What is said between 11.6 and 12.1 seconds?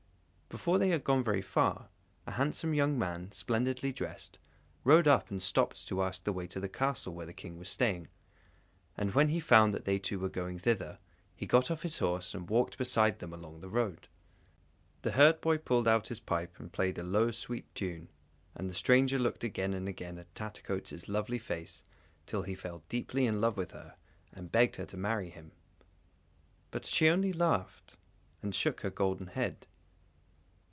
off his